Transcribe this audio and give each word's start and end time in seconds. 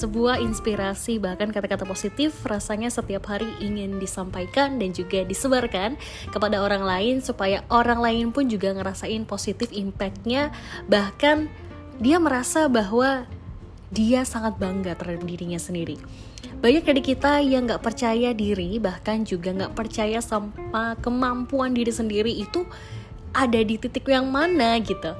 sebuah 0.00 0.40
inspirasi 0.40 1.20
bahkan 1.20 1.52
kata-kata 1.52 1.84
positif 1.84 2.32
rasanya 2.48 2.88
setiap 2.88 3.28
hari 3.28 3.52
ingin 3.60 4.00
disampaikan 4.00 4.80
dan 4.80 4.96
juga 4.96 5.20
disebarkan 5.28 6.00
kepada 6.32 6.64
orang 6.64 6.80
lain 6.80 7.14
supaya 7.20 7.60
orang 7.68 8.00
lain 8.00 8.26
pun 8.32 8.48
juga 8.48 8.72
ngerasain 8.72 9.28
positif 9.28 9.68
impactnya. 9.68 10.48
Bahkan 10.88 11.52
dia 12.00 12.16
merasa 12.16 12.64
bahwa 12.72 13.28
dia 13.92 14.24
sangat 14.24 14.56
bangga 14.56 14.96
terhadap 14.96 15.28
dirinya 15.28 15.60
sendiri. 15.60 16.00
Banyak 16.64 16.88
dari 16.88 17.02
kita 17.04 17.44
yang 17.44 17.68
gak 17.68 17.84
percaya 17.84 18.32
diri 18.32 18.80
bahkan 18.80 19.28
juga 19.28 19.52
gak 19.52 19.76
percaya 19.76 20.24
sama 20.24 20.96
kemampuan 21.04 21.76
diri 21.76 21.92
sendiri 21.92 22.32
itu 22.32 22.64
ada 23.36 23.60
di 23.60 23.76
titik 23.76 24.08
yang 24.08 24.30
mana 24.32 24.80
gitu. 24.80 25.12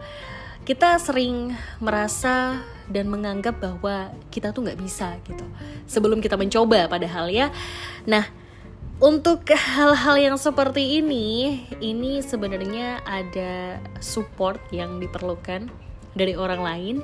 Kita 0.64 0.96
sering 1.02 1.52
merasa 1.82 2.62
dan 2.90 3.06
menganggap 3.06 3.62
bahwa 3.62 4.10
kita 4.34 4.50
tuh 4.50 4.66
nggak 4.66 4.80
bisa 4.82 5.16
gitu. 5.24 5.46
Sebelum 5.86 6.18
kita 6.18 6.34
mencoba 6.34 6.90
padahal 6.90 7.30
ya. 7.30 7.48
Nah 8.04 8.26
untuk 9.00 9.48
hal-hal 9.48 10.16
yang 10.20 10.36
seperti 10.36 11.00
ini 11.00 11.64
ini 11.80 12.20
sebenarnya 12.20 13.00
ada 13.06 13.80
support 14.02 14.60
yang 14.74 15.00
diperlukan 15.00 15.72
dari 16.12 16.36
orang 16.36 16.60
lain. 16.60 16.96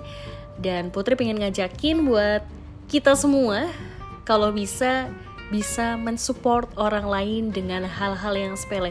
Dan 0.61 0.93
Putri 0.93 1.17
pengen 1.17 1.41
ngajakin 1.41 2.05
buat 2.05 2.43
kita 2.91 3.17
semua 3.17 3.69
kalau 4.29 4.51
bisa 4.53 5.09
bisa 5.47 5.95
mensupport 5.95 6.67
orang 6.75 7.07
lain 7.07 7.45
dengan 7.55 7.87
hal-hal 7.87 8.35
yang 8.35 8.55
sepele 8.59 8.91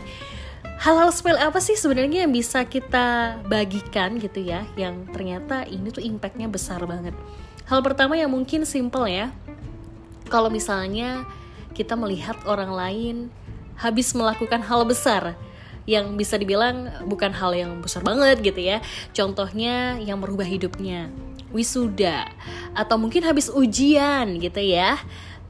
hal-hal 0.85 1.09
sepele 1.09 1.41
apa 1.41 1.57
sih 1.57 1.73
sebenarnya 1.73 2.30
yang 2.30 2.34
bisa 2.35 2.62
kita 2.62 3.41
bagikan 3.49 4.21
gitu 4.21 4.38
ya 4.45 4.62
yang 4.77 5.09
ternyata 5.09 5.66
ini 5.66 5.89
tuh 5.89 6.05
impactnya 6.05 6.45
besar 6.45 6.77
banget? 6.86 7.17
Hal 7.66 7.81
pertama 7.81 8.14
yang 8.14 8.30
mungkin 8.30 8.69
simple 8.69 9.09
ya 9.09 9.33
kalau 10.30 10.53
misalnya 10.53 11.25
kita 11.73 11.97
melihat 11.97 12.38
orang 12.45 12.69
lain 12.69 13.16
habis 13.81 14.13
melakukan 14.13 14.61
hal 14.61 14.86
besar 14.86 15.33
yang 15.89 16.13
bisa 16.22 16.38
dibilang 16.38 16.94
bukan 17.09 17.33
hal 17.33 17.58
yang 17.58 17.81
besar 17.81 18.06
banget 18.06 18.45
gitu 18.45 18.61
ya. 18.61 18.78
Contohnya 19.09 19.97
yang 19.97 20.22
merubah 20.22 20.45
hidupnya 20.45 21.09
wisuda 21.50 22.30
atau 22.78 23.02
mungkin 23.02 23.25
habis 23.25 23.50
ujian 23.50 24.38
gitu 24.38 24.61
ya 24.61 25.02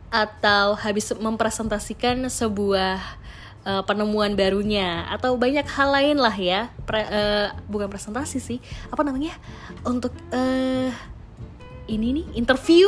atau 0.07 0.79
habis 0.79 1.11
mempresentasikan 1.11 2.23
sebuah 2.31 3.24
uh, 3.65 3.83
penemuan 3.83 4.37
barunya 4.37 5.03
atau 5.09 5.35
banyak 5.35 5.65
hal 5.65 5.89
lain 5.91 6.17
lah 6.21 6.35
ya. 6.37 6.69
Pre, 6.85 7.01
uh, 7.01 7.49
bukan 7.67 7.89
presentasi 7.89 8.37
sih. 8.39 8.59
Apa 8.93 9.01
namanya? 9.01 9.33
Untuk 9.83 10.13
uh, 10.31 10.89
ini 11.89 12.21
nih 12.21 12.25
interview. 12.37 12.87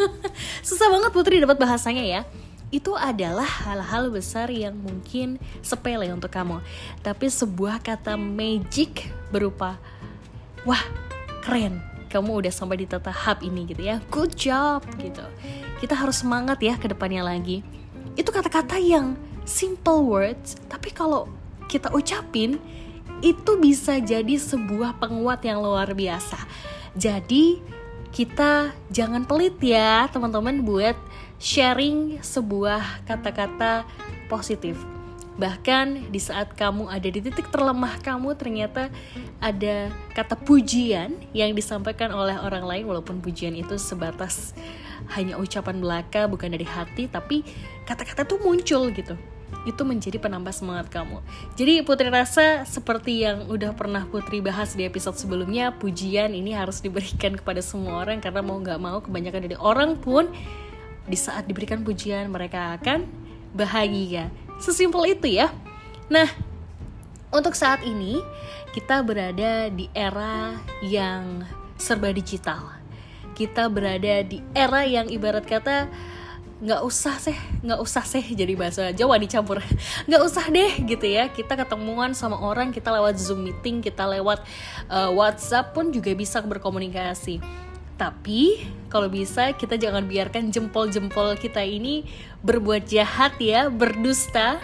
Susah 0.66 0.88
banget 0.88 1.12
Putri 1.12 1.38
dapat 1.38 1.60
bahasanya 1.60 2.02
ya. 2.02 2.20
Itu 2.68 2.92
adalah 2.92 3.48
hal-hal 3.64 4.12
besar 4.12 4.52
yang 4.52 4.76
mungkin 4.76 5.40
sepele 5.64 6.12
untuk 6.12 6.28
kamu. 6.32 6.60
Tapi 7.00 7.26
sebuah 7.28 7.80
kata 7.80 8.16
magic 8.16 9.08
berupa 9.32 9.80
wah 10.64 10.82
keren. 11.44 11.84
Kamu 12.08 12.40
udah 12.40 12.52
sampai 12.52 12.80
di 12.80 12.86
tahap 12.88 13.44
ini 13.44 13.68
gitu 13.68 13.84
ya. 13.84 14.00
Good 14.08 14.32
job 14.36 14.80
gitu. 14.96 15.24
Kita 15.80 15.92
harus 15.92 16.24
semangat 16.24 16.56
ya 16.60 16.76
ke 16.80 16.88
depannya 16.88 17.20
lagi. 17.20 17.60
Itu 18.16 18.32
kata-kata 18.32 18.80
yang 18.80 19.27
simple 19.48 20.04
words, 20.04 20.60
tapi 20.68 20.92
kalau 20.92 21.24
kita 21.72 21.88
ucapin 21.96 22.60
itu 23.24 23.52
bisa 23.58 23.98
jadi 23.98 24.36
sebuah 24.36 25.00
penguat 25.00 25.40
yang 25.42 25.64
luar 25.64 25.90
biasa. 25.96 26.38
Jadi 26.94 27.58
kita 28.12 28.72
jangan 28.92 29.24
pelit 29.24 29.56
ya 29.60 30.06
teman-teman 30.12 30.60
buat 30.62 30.94
sharing 31.40 32.20
sebuah 32.20 33.08
kata-kata 33.08 33.88
positif. 34.28 34.78
Bahkan 35.38 36.10
di 36.10 36.18
saat 36.18 36.50
kamu 36.58 36.90
ada 36.90 37.08
di 37.08 37.22
titik 37.22 37.46
terlemah 37.54 38.02
kamu 38.02 38.34
ternyata 38.34 38.90
ada 39.38 39.86
kata 40.10 40.34
pujian 40.34 41.14
yang 41.30 41.54
disampaikan 41.54 42.10
oleh 42.10 42.34
orang 42.42 42.66
lain 42.66 42.84
walaupun 42.90 43.22
pujian 43.22 43.54
itu 43.54 43.78
sebatas 43.78 44.50
hanya 45.14 45.38
ucapan 45.38 45.78
belaka 45.78 46.26
bukan 46.26 46.50
dari 46.50 46.66
hati 46.66 47.06
tapi 47.06 47.46
kata-kata 47.86 48.26
tuh 48.26 48.42
muncul 48.42 48.90
gitu 48.90 49.14
itu 49.66 49.82
menjadi 49.84 50.16
penambah 50.16 50.52
semangat 50.54 50.88
kamu. 50.88 51.20
Jadi 51.58 51.84
Putri 51.84 52.08
rasa 52.08 52.64
seperti 52.64 53.26
yang 53.26 53.48
udah 53.50 53.76
pernah 53.76 54.08
Putri 54.08 54.40
bahas 54.40 54.72
di 54.72 54.88
episode 54.88 55.18
sebelumnya, 55.20 55.74
pujian 55.76 56.32
ini 56.32 56.56
harus 56.56 56.80
diberikan 56.84 57.36
kepada 57.36 57.60
semua 57.60 58.00
orang 58.04 58.22
karena 58.22 58.40
mau 58.40 58.56
nggak 58.56 58.80
mau 58.80 58.98
kebanyakan 59.04 59.42
dari 59.44 59.56
orang 59.60 60.00
pun 60.00 60.30
di 61.08 61.16
saat 61.16 61.48
diberikan 61.48 61.80
pujian 61.84 62.28
mereka 62.28 62.76
akan 62.80 63.08
bahagia. 63.56 64.28
Sesimpel 64.60 65.16
itu 65.16 65.40
ya. 65.40 65.52
Nah, 66.08 66.28
untuk 67.32 67.52
saat 67.52 67.84
ini 67.84 68.20
kita 68.72 69.00
berada 69.04 69.72
di 69.72 69.88
era 69.96 70.56
yang 70.84 71.44
serba 71.80 72.12
digital. 72.12 72.76
Kita 73.32 73.70
berada 73.70 74.20
di 74.26 74.42
era 74.52 74.82
yang 74.82 75.06
ibarat 75.08 75.46
kata 75.46 75.86
nggak 76.58 76.82
usah 76.82 77.22
sih 77.22 77.38
nggak 77.62 77.78
usah 77.78 78.02
sih 78.02 78.34
jadi 78.34 78.58
bahasa 78.58 78.90
Jawa 78.90 79.14
dicampur 79.22 79.62
nggak 80.10 80.22
usah 80.26 80.50
deh 80.50 80.82
gitu 80.82 81.06
ya 81.06 81.30
kita 81.30 81.54
ketemuan 81.54 82.18
sama 82.18 82.34
orang 82.42 82.74
kita 82.74 82.90
lewat 82.90 83.14
zoom 83.14 83.46
meeting 83.46 83.78
kita 83.78 84.02
lewat 84.02 84.42
uh, 84.90 85.10
WhatsApp 85.14 85.70
pun 85.70 85.94
juga 85.94 86.10
bisa 86.18 86.42
berkomunikasi 86.42 87.38
tapi 87.98 88.62
kalau 88.86 89.10
bisa 89.10 89.50
kita 89.58 89.74
jangan 89.74 90.06
biarkan 90.06 90.54
jempol-jempol 90.54 91.34
kita 91.34 91.66
ini 91.66 92.06
berbuat 92.46 92.86
jahat 92.86 93.34
ya, 93.42 93.66
berdusta. 93.66 94.62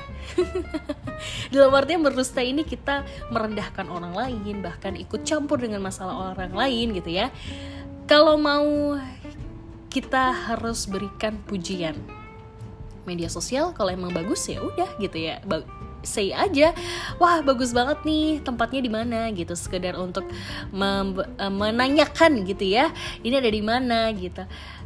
Dalam 1.52 1.74
artian 1.74 2.06
berdusta 2.06 2.46
ini 2.46 2.62
kita 2.62 3.02
merendahkan 3.34 3.90
orang 3.90 4.14
lain, 4.14 4.62
bahkan 4.62 4.94
ikut 4.94 5.26
campur 5.26 5.58
dengan 5.58 5.82
masalah 5.82 6.30
orang 6.30 6.54
lain 6.54 6.94
gitu 6.94 7.10
ya. 7.10 7.34
Kalau 8.06 8.38
mau 8.38 8.94
kita 9.94 10.34
harus 10.34 10.90
berikan 10.90 11.38
pujian. 11.46 11.94
Media 13.06 13.30
sosial 13.30 13.70
kalau 13.70 13.94
emang 13.94 14.10
bagus 14.10 14.42
ya 14.50 14.58
udah 14.58 14.90
gitu 14.98 15.22
ya. 15.22 15.38
Ba 15.46 15.62
say 16.04 16.36
aja 16.36 16.76
wah 17.16 17.40
bagus 17.40 17.72
banget 17.72 18.02
nih 18.02 18.42
tempatnya 18.42 18.80
di 18.82 18.90
mana? 18.90 19.30
gitu. 19.30 19.54
Sekedar 19.54 19.94
untuk 19.94 20.26
eh, 20.26 21.52
menanyakan 21.54 22.42
gitu 22.42 22.66
ya 22.66 22.90
ini 23.22 23.38
ada 23.38 23.46
di 23.46 23.62
mana? 23.62 24.10
gitu. 24.10 24.42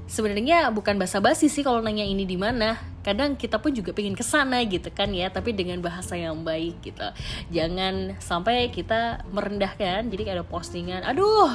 Sebenarnya 0.09 0.73
bukan 0.73 0.97
basa-basi 0.97 1.49
sih 1.49 1.65
kalau 1.65 1.81
nanya 1.81 2.05
ini 2.05 2.29
di 2.29 2.37
mana. 2.37 2.77
Kadang 3.01 3.41
kita 3.41 3.57
pun 3.57 3.73
juga 3.73 3.97
pengen 3.97 4.13
ke 4.13 4.21
sana 4.21 4.61
gitu 4.69 4.93
kan 4.93 5.09
ya 5.17 5.33
tapi 5.33 5.57
dengan 5.57 5.81
bahasa 5.81 6.21
yang 6.21 6.45
baik 6.45 6.85
gitu. 6.85 7.09
Jangan 7.49 8.21
sampai 8.21 8.69
kita 8.69 9.25
merendahkan 9.33 10.05
jadi 10.13 10.37
ada 10.37 10.45
postingan 10.45 11.01
aduh 11.01 11.49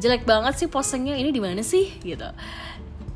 jelek 0.00 0.26
banget 0.26 0.58
sih 0.58 0.68
postingnya 0.70 1.14
ini 1.18 1.30
di 1.30 1.42
mana 1.42 1.62
sih? 1.62 1.90
Gitu. 2.02 2.26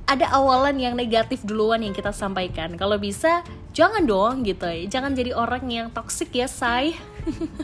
Ada 0.09 0.33
awalan 0.33 0.81
yang 0.81 0.97
negatif 0.97 1.45
duluan 1.45 1.85
yang 1.85 1.93
kita 1.93 2.15
sampaikan. 2.17 2.73
Kalau 2.81 2.97
bisa 2.97 3.45
jangan 3.77 4.05
dong 4.09 4.47
gitu. 4.47 4.67
Jangan 4.89 5.13
jadi 5.13 5.37
orang 5.37 5.65
yang 5.69 5.87
toksik 5.93 6.33
ya 6.33 6.49
say 6.49 6.97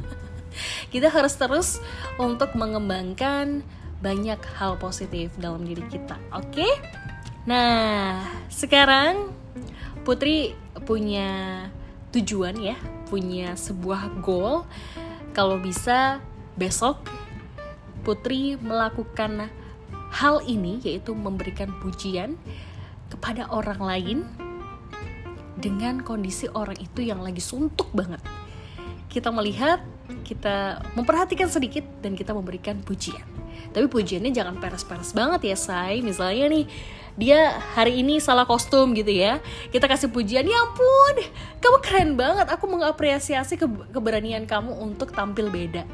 kita 0.92 1.10
harus 1.10 1.34
terus 1.34 1.68
untuk 2.20 2.54
mengembangkan 2.54 3.64
banyak 4.04 4.38
hal 4.60 4.76
positif 4.76 5.32
dalam 5.40 5.64
diri 5.64 5.82
kita 5.88 6.20
oke? 6.30 6.52
Okay? 6.52 6.72
nah 7.48 8.20
sekarang 8.52 9.32
Putri 10.04 10.52
punya 10.84 11.64
tujuan 12.12 12.60
ya 12.60 12.76
punya 13.08 13.56
sebuah 13.56 14.20
goal. 14.20 14.68
Kalau 15.32 15.56
bisa 15.58 16.20
besok 16.58 17.06
Putri 18.04 18.60
melakukan 18.60 19.48
hal 20.14 20.44
ini, 20.44 20.78
yaitu 20.84 21.16
memberikan 21.16 21.72
pujian 21.80 22.38
kepada 23.10 23.48
orang 23.50 23.80
lain 23.80 24.18
dengan 25.58 26.04
kondisi 26.04 26.46
orang 26.52 26.76
itu 26.78 27.00
yang 27.00 27.24
lagi 27.24 27.40
suntuk 27.40 27.88
banget. 27.96 28.20
Kita 29.08 29.32
melihat, 29.32 29.80
kita 30.26 30.84
memperhatikan 30.94 31.48
sedikit, 31.48 31.82
dan 32.04 32.12
kita 32.14 32.36
memberikan 32.36 32.84
pujian. 32.84 33.24
Tapi 33.72 33.86
pujiannya 33.88 34.30
jangan 34.30 34.60
peres-peres 34.60 35.16
banget 35.16 35.50
ya, 35.50 35.56
say. 35.56 36.02
Misalnya 36.04 36.46
nih, 36.50 36.66
dia 37.14 37.62
hari 37.78 38.02
ini 38.02 38.18
salah 38.18 38.42
kostum 38.42 38.90
gitu 38.90 39.14
ya 39.14 39.38
kita 39.70 39.86
kasih 39.86 40.10
pujian 40.10 40.42
ya 40.42 40.58
ampun 40.66 41.14
kamu 41.62 41.78
keren 41.78 42.10
banget 42.18 42.50
aku 42.50 42.66
mengapresiasi 42.66 43.54
ke 43.54 43.70
keberanian 43.94 44.50
kamu 44.50 44.74
untuk 44.82 45.14
tampil 45.14 45.46
beda 45.46 45.86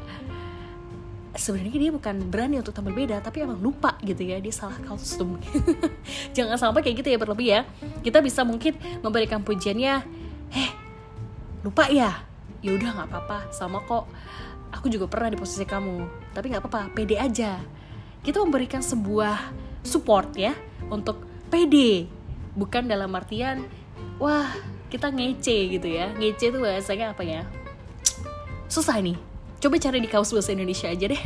sebenarnya 1.31 1.79
dia 1.87 1.91
bukan 1.95 2.15
berani 2.27 2.59
untuk 2.59 2.75
tampil 2.75 2.91
beda 2.91 3.23
tapi 3.23 3.47
emang 3.47 3.55
lupa 3.63 3.95
gitu 4.03 4.19
ya 4.19 4.43
dia 4.43 4.51
salah 4.51 4.75
kostum 4.83 5.39
jangan 6.35 6.59
sampai 6.59 6.83
kayak 6.83 7.03
gitu 7.03 7.09
ya 7.15 7.19
berlebih 7.19 7.47
ya. 7.47 7.61
Kita 8.03 8.19
bisa 8.19 8.43
mungkin 8.43 8.75
memberikan 8.99 9.39
pujiannya 9.39 9.93
heh 10.51 10.71
lupa 11.63 11.87
ya? 11.87 12.27
Ya 12.59 12.71
udah 12.75 12.89
nggak 12.93 13.07
apa-apa 13.07 13.37
sama 13.55 13.79
kok. 13.87 14.11
Aku 14.71 14.87
juga 14.87 15.07
pernah 15.07 15.31
di 15.31 15.39
posisi 15.39 15.63
kamu 15.63 16.31
tapi 16.35 16.51
nggak 16.51 16.63
apa-apa 16.67 16.91
pede 16.91 17.15
aja. 17.15 17.59
Kita 18.21 18.43
memberikan 18.43 18.83
sebuah 18.83 19.55
support 19.87 20.35
ya 20.35 20.51
untuk 20.91 21.23
pede. 21.47 22.11
Bukan 22.59 22.91
dalam 22.91 23.09
artian 23.15 23.63
wah 24.19 24.51
kita 24.91 25.07
ngece 25.07 25.79
gitu 25.79 25.87
ya. 25.87 26.11
Ngece 26.11 26.51
itu 26.51 26.59
bahasanya 26.59 27.15
apa 27.15 27.23
ya? 27.23 27.47
Susah 28.67 28.99
nih 28.99 29.30
coba 29.61 29.77
cari 29.77 30.01
di 30.01 30.09
kaus 30.09 30.33
bahasa 30.33 30.51
Indonesia 30.51 30.89
aja 30.89 31.05
deh. 31.05 31.21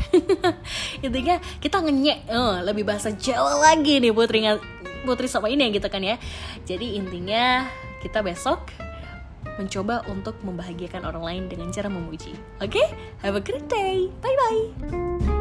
Intinya 1.08 1.40
kita 1.64 1.80
ngenyek 1.80 2.28
oh, 2.36 2.60
lebih 2.62 2.84
bahasa 2.84 3.16
Jawa 3.16 3.64
lagi 3.72 4.04
nih 4.04 4.12
putri 4.12 4.44
putri 5.08 5.32
sama 5.32 5.48
ini 5.48 5.72
gitu 5.72 5.88
kan 5.88 6.04
ya. 6.04 6.20
Jadi 6.68 7.00
intinya 7.00 7.70
kita 8.04 8.26
besok 8.26 8.74
mencoba 9.56 10.04
untuk 10.12 10.36
membahagiakan 10.44 11.08
orang 11.08 11.24
lain 11.24 11.44
dengan 11.48 11.72
cara 11.72 11.88
memuji. 11.88 12.36
Oke? 12.60 12.82
Okay? 12.82 12.88
have 13.24 13.40
a 13.40 13.42
great 13.42 13.66
day. 13.72 14.12
Bye 14.20 14.36
bye 14.36 15.35